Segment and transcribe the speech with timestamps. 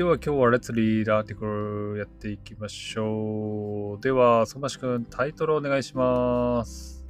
[0.00, 1.44] では今日はレッツリーダーティク
[1.92, 4.02] ルやっていきましょう。
[4.02, 7.04] では、相馬市くん、タイトルお願いします。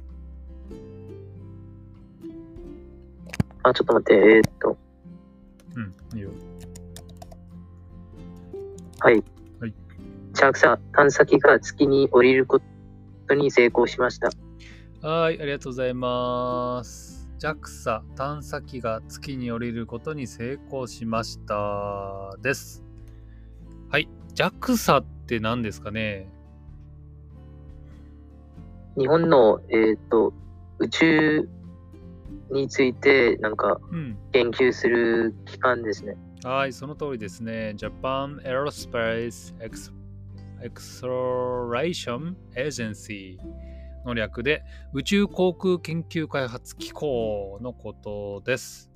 [3.63, 4.77] あ、ちょっと待って、えーっと、
[5.77, 6.31] うん、いいよ。
[8.99, 9.23] はい。
[9.61, 9.73] はい。
[10.33, 12.59] JAXA 探査機が月に降りるこ
[13.29, 14.31] とに成功しました。
[15.01, 17.10] はい、ありがとうございます。
[17.41, 22.37] JAXA 探査機が月に降りることに成功しました。
[22.39, 22.83] です。
[23.89, 26.29] はい、JAXA って何ですかね？
[28.95, 30.33] 日本の、えーっと、
[30.77, 31.49] 宇宙
[32.51, 34.17] についてなんかうん。
[34.33, 36.15] 研究する機関ですね。
[36.43, 37.73] はい、その通りですね。
[37.75, 39.91] Japan Aerospace Ex-
[40.61, 43.39] Exploration Agency
[44.05, 48.91] の略で宇宙航空研究開発機構のことです。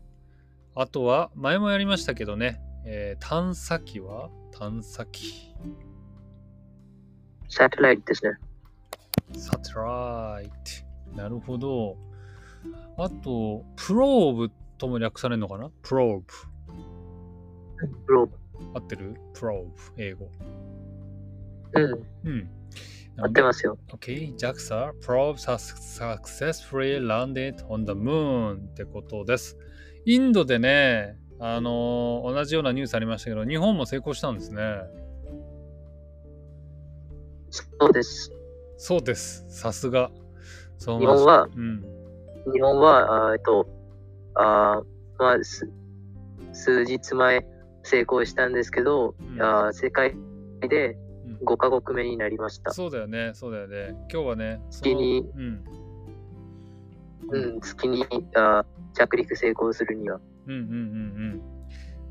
[0.75, 4.29] あとは前もやりましたけどね、えー探査機は？
[4.51, 5.53] 探査機。
[7.49, 8.31] サテライトですね。
[9.37, 10.49] サテライ
[11.13, 11.21] ト。
[11.21, 11.97] なるほど。
[12.97, 15.69] あと、プローブとも略されるのかな？
[15.81, 16.25] プローブ。
[18.05, 18.29] プロー
[18.73, 19.15] 合ってる？
[19.33, 20.29] プローブ、英語。
[21.73, 21.81] ブ。
[21.81, 22.49] うん、うん。
[23.17, 23.77] 合ってますよ。
[23.93, 29.57] Okay, JAXA probe has successfully landed on the moon ってことです。
[30.05, 34.63] インドでね、あのー同じようなニュースありましたけど、日本も成功したんですね。
[37.79, 38.31] そうです。
[38.77, 39.45] そうです。
[39.49, 40.11] さすが。
[40.79, 41.81] 日本は、うん。
[42.53, 43.67] 日本は、あーえっと、
[44.35, 45.69] あーまあ、す
[46.51, 47.45] 数日前
[47.83, 50.15] 成功したんですけど、うんあー世界
[50.61, 51.04] でうん
[51.45, 52.71] 5カ国目になりました。
[52.71, 53.95] そうだよね、そうだよね。
[54.11, 55.63] 今日はね、月にうん。
[57.27, 60.19] うん、月にあー着陸成功するには。
[60.47, 60.65] うんうんうん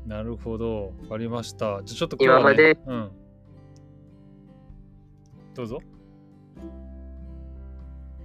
[0.03, 0.09] うん。
[0.09, 0.93] なるほど。
[1.03, 1.81] わかりました。
[1.83, 2.77] じゃあちょっと今ね、今まで？
[2.85, 3.11] うん。
[5.53, 5.79] どうぞ。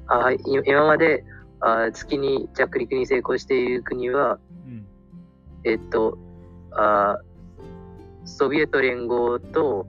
[0.07, 1.25] あはい、い今まで
[1.61, 4.87] あー月に着陸に成功している国は、うん。
[5.65, 6.19] えっと、
[6.73, 9.87] あーソビエト連合と、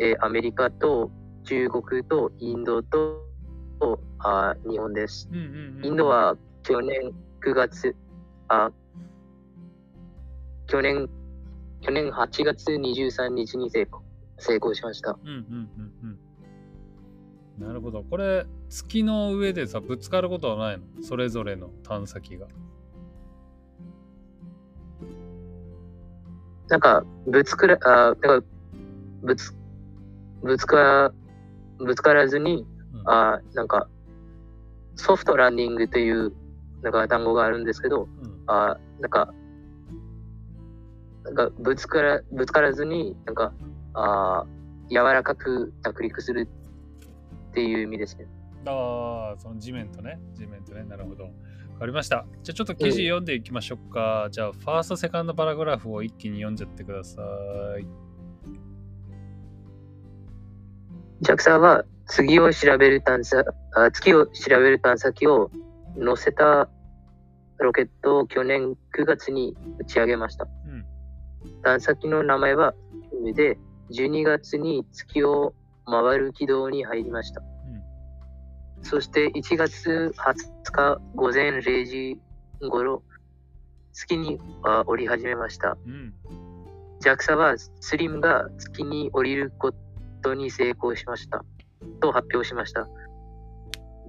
[0.00, 1.10] えーアメリカと
[1.44, 3.22] 中国とインドと
[3.78, 5.28] とあー日本です。
[5.30, 7.12] うんうんうん、インドは去年
[7.44, 7.94] 9月、
[8.48, 8.70] あ
[10.66, 11.08] 去年、
[11.80, 14.02] 去年8月23日に成功
[14.38, 15.18] 成功しました。
[15.22, 16.18] うんうんうん
[17.58, 17.66] うん。
[17.66, 18.02] なるほど。
[18.02, 20.84] これ、月の上でさ、ぶつかることはないの？
[21.02, 22.46] それぞれの探査機が。
[26.68, 28.46] なんか、ぶつから、あなんか
[29.22, 29.54] ぶつ、
[30.42, 31.12] ぶつから、
[31.78, 33.88] ぶつからずに、うんあなんか、
[34.96, 36.32] ソフトランディングという、
[36.82, 39.32] なんか単語があるんですけど、うんあなんか、
[41.24, 43.52] なんかぶつから、ぶつからずに、なんか、
[43.94, 44.44] あ
[44.90, 46.48] 柔らかく着陸する
[47.50, 48.26] っていう意味ですね。
[48.66, 50.18] ああ、その地面とね。
[50.34, 50.84] 地面とね。
[50.84, 51.24] なるほど。
[51.24, 51.30] わ
[51.78, 52.26] かりました。
[52.42, 54.28] じゃあちょっと記事読んでいきましょうか。
[54.30, 57.22] じゃあ、ファースト、セカンドパラグラフを一気に読んじゃってくださ
[57.80, 57.86] い。
[61.22, 63.44] JAXA は次を調べる探査、
[63.74, 65.50] あ月を調べる探査機を
[65.96, 66.68] 乗せた
[67.58, 70.46] ロケットを去年9月に打ち上げました。
[70.66, 71.62] うん。
[71.62, 72.74] 探査機の名前は
[73.34, 73.58] で、
[73.90, 75.54] 12月に月を
[75.84, 77.42] 回る軌道に入りました。
[78.82, 82.18] そして1月20日午前0時
[82.60, 83.02] 頃、
[83.92, 85.76] 月にあ降り始めました。
[85.86, 86.14] うん。
[87.02, 89.89] JAXA はスリムが月に降りること
[90.20, 91.44] 当に成功しました。
[92.00, 92.88] と発表しました。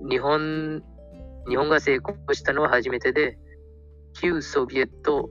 [0.10, 0.84] 日本、
[1.48, 3.38] 日本が成功したのは初めてで、
[4.14, 5.30] 旧ソビエト、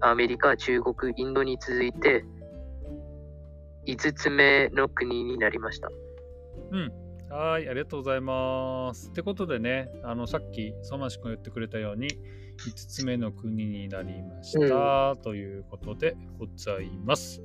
[0.00, 2.24] アメリカ、中国、インドに続いて、
[3.86, 5.88] 5つ目の国になりました。
[6.70, 7.07] うん。
[7.30, 9.10] はい、ありがとうございます。
[9.10, 17.42] ってことでね、あのさっき相馬市君言ってくれたように、5つ目の国になりました、ということでございます。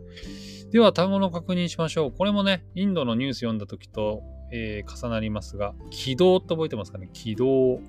[0.71, 2.11] では、単語の確認しましょう。
[2.11, 7.09] これもね、インドのニュース読んだ時と、えー重なりますが、軌道って覚えてますかね？
[7.11, 7.79] 軌道。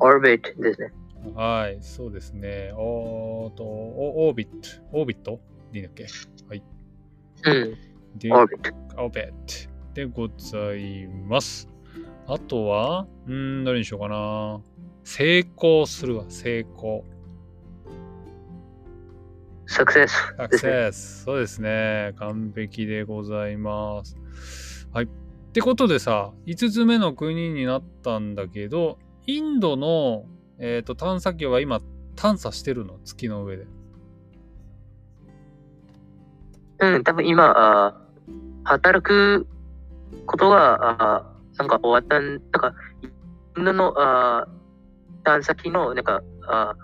[0.00, 0.92] orbit ですね。
[1.34, 2.72] はい、そうですね。
[2.74, 4.58] おーと、オオービット、
[4.92, 5.38] オービット？
[5.70, 6.06] でいいんだっけ？
[6.48, 6.62] はい。
[7.44, 7.76] うん、
[8.16, 8.72] で、orbit。
[8.98, 11.68] オベットでございます。
[12.26, 14.60] あとは、うーん、どれにしようかな。
[15.04, 17.04] 成功するわ、成功。
[19.66, 20.72] success アクですね。
[20.72, 21.24] セス。
[21.24, 22.12] そうですね。
[22.16, 24.88] 完璧でございます。
[24.92, 25.04] はい。
[25.06, 25.08] っ
[25.52, 30.24] てことでさ、5つ目の国になったんだけど、インドの、
[30.58, 31.80] えー、と探査機は今
[32.16, 33.66] 探査してるの、月の上で。
[36.82, 37.94] うん、多分今、あ
[38.64, 39.46] 働く
[40.26, 42.74] ことが、あなんか終わったん、なんか、
[43.56, 44.48] インドのあ
[45.22, 46.74] 探査機の、なんか、あ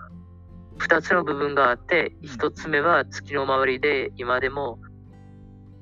[0.77, 4.79] 二つの部分があって、うん一つ目は月の周りで今でも、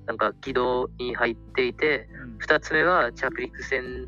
[0.07, 4.07] なんか軌道に入っていて、うん二つ目は着陸船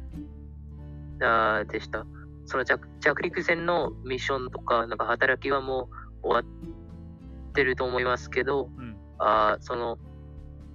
[1.22, 2.08] あでした。
[2.48, 5.88] その着着陸船のミッションとか、なんか働きはも
[6.24, 8.89] う終わってると思いますけど、うん
[9.19, 9.98] あーその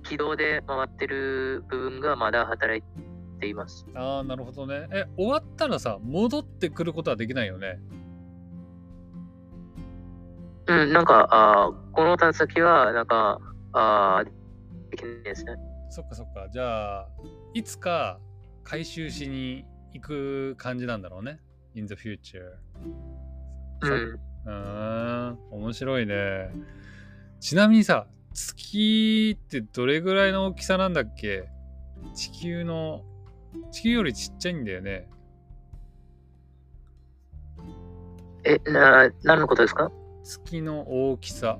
[0.03, 2.83] 軌道で回ってる部分がまだ働い
[3.41, 3.87] ています。
[3.95, 4.87] ああ、なるほどね。
[4.93, 7.81] え、終わったらさ、戻ってくることはできないよね？
[10.67, 13.39] うん、なんか、あーこの探査機は、なんか、
[13.73, 15.57] あーできないですね。
[15.91, 16.49] そっかそっか。
[16.51, 17.09] じゃあ、
[17.55, 18.19] いつか
[18.63, 21.41] 回収しに行く感じなんだろうね
[21.75, 22.57] ？in the future。
[23.83, 23.91] うん。
[23.93, 26.51] うーん、面白いね。
[27.41, 31.49] ちなみにさ、月ってどれぐらいの大きさなんだっけ？
[32.15, 33.03] 地球の、
[33.71, 35.09] 地球よりちっちゃいんだよね。
[38.45, 39.91] え、な、何のことですか？
[40.23, 41.59] 月の大きさ。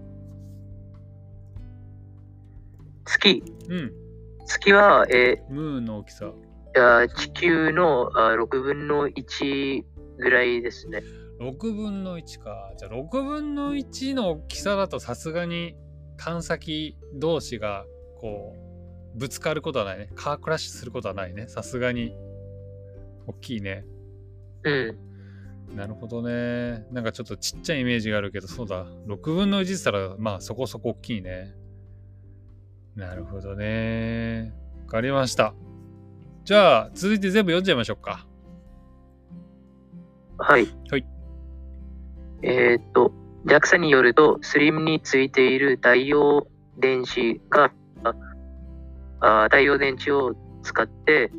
[3.05, 3.43] 月？
[3.69, 3.93] うん、
[4.45, 6.27] 月は、えムーンの大きさ。
[6.27, 6.31] ー
[6.77, 9.85] いや地球のあー6分の1
[10.19, 11.03] ぐらいですね。
[11.41, 12.73] 6分の1か。
[12.77, 15.77] じゃあ6分の1の大きさだとさすがに
[16.17, 17.85] 探査機同士が
[18.21, 18.55] こ
[19.15, 20.11] うぶつかることはないね。
[20.15, 21.47] カークラッシュすることはないね。
[21.49, 22.17] さすがに
[23.27, 23.85] 大きいね。
[24.65, 25.77] うん。
[25.77, 26.87] なるほどね。
[26.91, 28.87] なんかちょっとちっちゃいイメージがあるけど、そうだ。
[29.07, 31.55] 6分の1って言ったらまあそこそこ大きいね。
[32.97, 34.53] なるほどね。
[34.85, 35.55] わかりました。
[36.45, 38.27] じゃあ続いて全部読んじゃいましょうか。
[40.39, 40.67] はい。
[40.91, 41.07] はい。
[42.43, 43.13] えーっと、
[43.47, 46.47] JAXA によると、スリムについている太陽
[46.79, 48.15] 電子が、あ
[49.21, 51.31] あ太陽電池を使って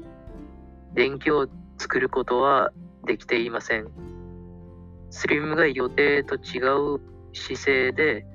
[0.93, 1.47] 電気を
[1.77, 2.71] 作ることは
[3.05, 3.87] できていません。
[5.09, 6.59] スリムが予定と違
[6.95, 7.01] う
[7.33, 8.25] 姿勢で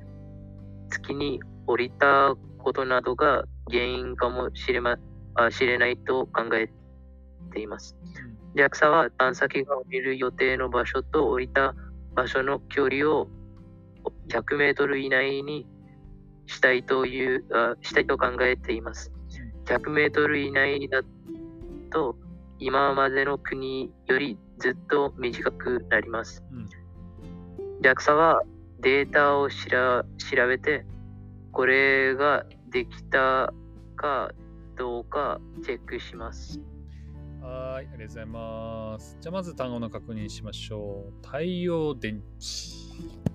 [0.89, 4.99] 月に降りたことなどが原因かもしれ,、ま、
[5.35, 6.71] あしれないと考え
[7.53, 7.97] ています。
[8.57, 11.75] JAXA は探査機が降りる予定の場所と降りた
[12.15, 13.29] 場所の距離を
[14.31, 15.67] 100メートル以内に
[16.47, 19.13] したいというあしたいと考えています。
[19.67, 21.03] 100メートル以内だ
[21.93, 22.17] と
[22.59, 26.43] 今までの国よりずっと短くなります。
[26.53, 26.69] うん
[27.83, 28.43] JAXA は
[28.81, 30.05] データを調
[30.47, 30.85] べて
[31.51, 33.53] これができた
[33.97, 34.33] か
[34.77, 36.61] どうかチェックします。
[37.41, 39.17] はい、ありがとうございます。
[39.21, 41.27] じゃあまず単語の確認しましょう。
[41.27, 43.30] 太陽電池。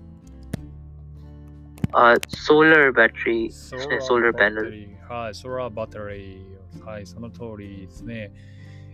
[1.98, 4.00] あ、ソーラーバッテリーですソね。
[4.00, 4.70] ソーラーパネル。
[4.70, 5.08] リー。
[5.08, 6.84] はい、ソーラーバッテリー。
[6.84, 8.32] はい、その通りですね。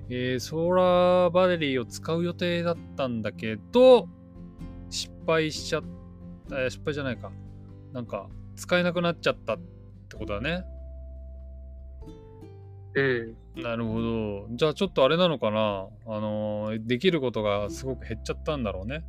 [0.08, 4.08] えーソーラーバッテリーを使う予定だったんだけど、
[4.88, 5.82] 失敗しちゃっ
[6.48, 7.32] た、えー失敗じゃないか。
[7.92, 9.58] なんか、使えなくなっちゃったっ
[10.08, 10.64] てことだね。
[12.94, 13.62] うん。
[13.62, 14.46] なるほど。
[14.52, 19.02] じゃあちょっとあれなのかなあのーできることがすごく減っちゃったんだろうね。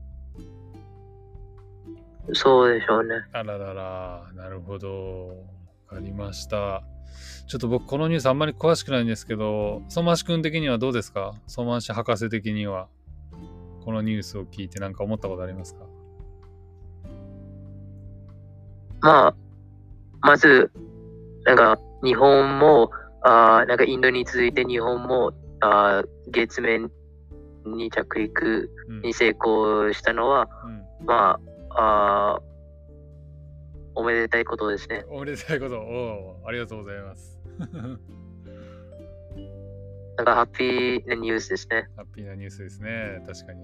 [2.32, 3.16] そうでしょうね。
[3.34, 5.28] あららら、なるほど。
[5.28, 5.34] わ
[5.88, 6.84] かりました。
[7.48, 11.34] ちょっと僕このニュースあんまり詳しくないんですけど、相馬市君的にはどうですか？
[11.48, 12.88] 相馬市博士的には。
[13.84, 15.82] このニュースを聞いて何か思ったことありますか？
[19.02, 19.36] まあ、
[20.22, 20.72] まず、
[21.44, 22.90] なんか、日本も、
[23.22, 26.90] あーなんかインドに続いて日本も、あー月面
[27.66, 29.02] に着陸うん。
[29.02, 30.48] に成功したのは、
[31.02, 31.40] うん、まあ、
[31.76, 32.44] あー
[33.96, 35.06] おめでたいことですね。
[35.08, 35.80] おめでたいこと。
[35.80, 37.40] おうありがとうございます。
[40.18, 41.88] なんかハッピーなニュースですね。
[41.96, 43.24] ハッピーなニュースですね。
[43.26, 43.62] 確かに。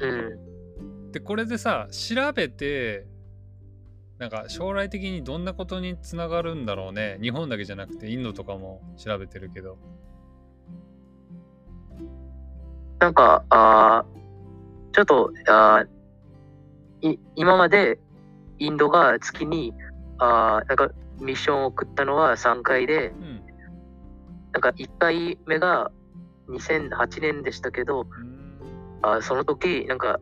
[0.00, 1.12] うん。
[1.12, 3.06] で、これでさ、調べて、
[4.18, 7.18] なんか将来的にどんなことにつながるんだろうね。
[7.20, 9.78] 日本だけじゃなくてインドとかも調べてるけど。
[12.98, 14.25] なんか、あー
[14.96, 17.98] ちょっと、あーい今まで
[18.58, 19.74] インドが月に、
[20.16, 23.42] あーなんかミッションを送ったのは3回で、うん。
[24.52, 25.90] なんか1回目が
[26.48, 28.58] 2008年でしたけど、うん
[29.02, 30.18] あーその時、なんか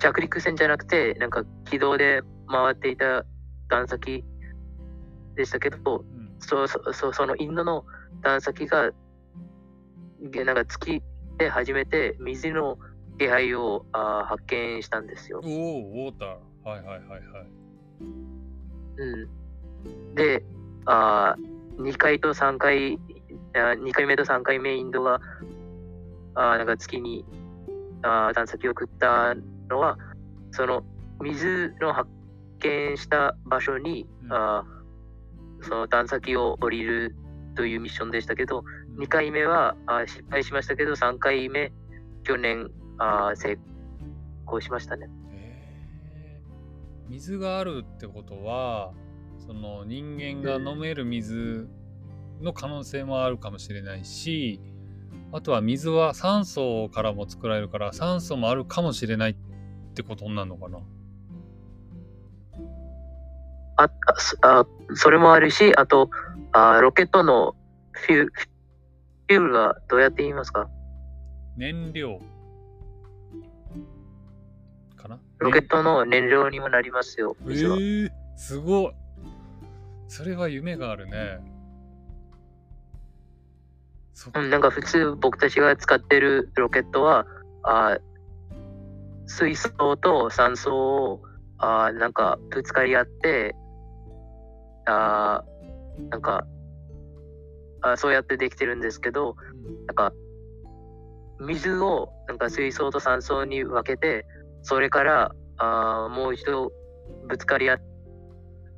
[0.00, 3.24] 着陸船じゃなくて、なんか軌道で回っていた
[3.68, 4.24] 探査機
[5.36, 7.84] でしたけど、うんそそそそのインドの
[8.22, 8.90] 探査機が、
[10.20, 11.00] げなんか月
[11.38, 12.76] で初めて水の
[13.18, 15.40] 気配をあー発見したんですよ。
[15.44, 16.68] おお、ウォーター。
[16.68, 17.46] はいはいはいはい。
[18.96, 19.26] う
[20.10, 20.44] ん、で、
[20.86, 21.36] あ
[21.78, 22.98] 2回と3回、
[23.54, 25.20] あ2回目と3回目、インドが
[26.34, 27.24] あなんか月に
[28.02, 29.34] あ探査機を送った
[29.68, 29.98] のは、
[30.50, 30.84] その
[31.20, 32.10] 水の発
[32.60, 34.64] 見した場所に、うんあ
[35.60, 37.14] その探査機を降りる
[37.54, 38.64] というミッションでしたけど、
[38.98, 41.72] 2回目はあ失敗しましたけど、3回目、
[42.22, 43.58] 去年あ成
[44.46, 45.08] 功しましたね。
[45.32, 47.10] へー。
[47.10, 48.92] 水があるってことは
[49.46, 51.68] その人間が飲める水
[52.40, 54.60] の可能性もあるかもしれないし
[55.32, 59.36] あとは水は酸素からも作られるから酸素もあるかもしれないっ
[59.94, 60.78] てことになるのかな？
[63.76, 63.90] あ
[64.42, 66.08] あそれもあるし、あと
[66.52, 67.56] あロケットの
[67.90, 70.68] フュフュールがどうやって言いますか？
[71.56, 72.20] 燃料
[75.38, 77.44] ロケットの燃料にもなりますよ、え。
[78.06, 78.92] ー、すごい。
[80.08, 81.40] それは夢があるね。
[84.34, 87.26] うん、なんか普通僕たちが使ってるロケットは、
[87.62, 87.98] あ
[89.26, 91.22] 水素と酸素を
[91.58, 93.54] あなんかぶつかり合って、
[94.86, 95.44] あ
[96.10, 96.46] なんか
[97.82, 99.36] あそうやってできてるんですけど、
[99.66, 99.86] うん。
[99.86, 100.12] なんか
[101.40, 104.24] 水をなんか水素と酸素に分けて、
[104.64, 106.72] それからあもう一度
[107.28, 107.80] ぶつかり合っ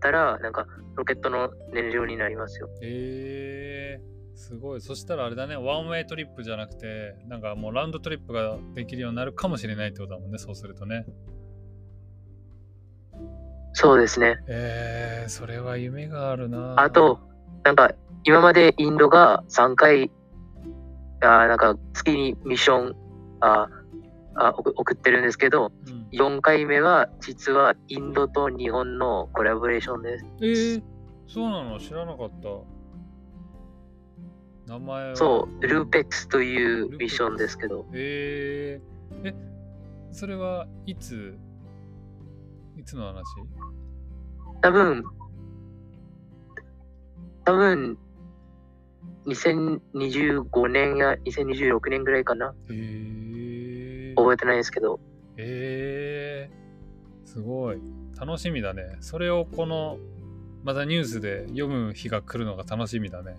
[0.01, 0.67] たら、なんか
[0.97, 2.69] ロケットの燃料になりますよ。
[2.83, 4.81] えー、すごい。
[4.81, 11.07] そしたらあれだね、ワンウェイトリップじゃなくて、なんかもうラウンドトリップができるようになるかもしれないってことだもんね、そうするとね。
[13.73, 14.39] そうですね。
[14.49, 16.75] えー、それは夢があるな。
[16.81, 17.21] あと、
[17.63, 20.11] なんか、今までインドが3回、
[21.21, 22.97] あなんか月にミッション
[23.41, 23.69] あ
[24.39, 30.27] あ送送ってるんですけど、うん、4回目は実はインドと日本のコラボレーションです。
[30.41, 30.83] えー、
[31.27, 31.79] そうなの？
[31.79, 32.49] 知らなかった。
[34.73, 35.17] 名前は？
[35.17, 39.35] そう、ルーペックスというミッションですけど、えー、え、
[40.13, 41.39] それはいつ、
[42.77, 43.23] いつの話？
[44.63, 45.05] 多分、
[47.45, 47.99] 多分、
[49.27, 52.55] 2025年や2026年ぐらいかな。
[52.69, 53.26] えー、
[54.17, 54.99] 覚えてないですけど、
[55.37, 57.79] えー、すごい。
[58.19, 58.97] 楽しみだね。
[59.01, 59.99] それをこの、
[60.65, 63.37] またニュースで読む日が来るのが楽しみだね。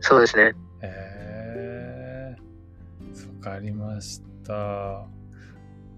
[0.00, 0.52] そうですね。
[0.82, 5.06] えー、わかりました。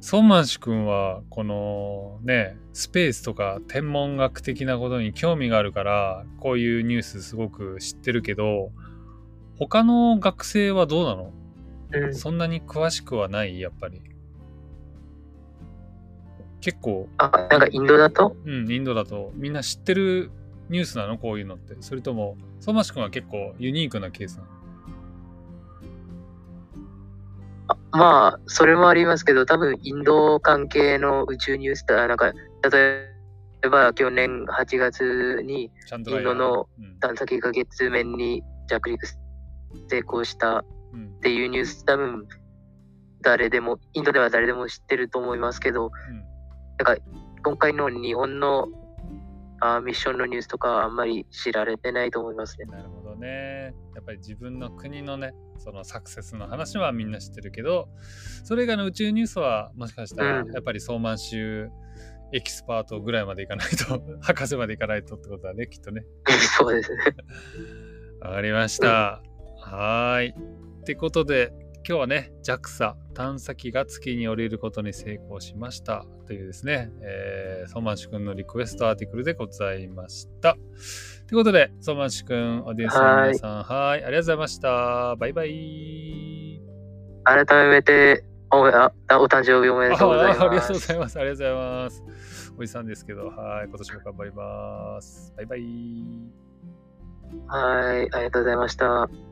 [0.00, 8.70] ソンマンシュ君は、このね、スペースとか天文学的なことに興味があるから、こういうニュースすごく知ってるけど、
[9.58, 11.32] 他の学生はどうなの？
[11.92, 14.02] うん、そんなに詳しくはないやっぱり。
[16.60, 18.36] 結構、あ、なんかインドだと？
[18.44, 19.32] うん、インドだと。
[19.34, 20.30] みんな知ってる
[20.68, 21.16] ニュースなの？
[21.16, 21.76] こういうのって。
[21.80, 24.48] それとも、相馬市君は結構ユニークなケースなの？
[27.92, 32.32] まあ、それもありますけど、多分インド関係の宇宙ニュースだ、なんか、
[32.70, 33.08] 例
[33.64, 36.98] えば去年8月にインドのうん。
[36.98, 42.26] 探査機が月面に着陸成功したうんっていうニュース、多分
[43.22, 46.38] 誰でも、インドでは誰でも知ってると思いますけど、うん
[46.78, 47.02] なんか
[47.42, 48.68] 今回の日本の
[49.60, 52.66] あミッションのニュースとかはあんまり知られてないと思いますね。
[52.66, 53.74] なるほどね。
[53.94, 57.88] やっぱり自分の国のね、そのサクセスの話はみんな知ってるけど、
[58.44, 61.68] それ以外の宇宙ニュースはもしかしたらうんやっぱり相満州
[62.32, 66.04] エキスパートぐらいまでいかないと、 博士までいかないとってことだね、きっとね。
[66.56, 67.02] そうですね。
[68.20, 69.22] わかりました。
[69.60, 70.67] はーい。
[70.80, 71.52] ってことで、
[71.88, 80.54] 今日はね、JAXA 探査機が月に降りることに成功しましたというですね、えー、ソマンシ君のリクエスト article でございました。
[80.54, 80.60] とい
[81.32, 85.16] うことで、ソマンシ君、オーディエンスの皆さん、はーい、ありがとうございました。
[85.16, 86.62] バイバイ。
[87.24, 90.40] 改めておあお誕生日おめでとうございます。
[90.40, 91.18] あ ありがとうございます。
[91.18, 92.04] ありがとうございます。
[92.58, 95.34] おじさんですけど、はい、今年も頑張ります。
[95.36, 95.60] バイバイ。
[97.46, 99.27] はい、ありがとうございました。